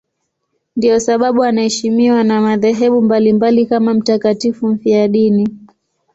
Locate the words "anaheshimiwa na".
1.43-2.41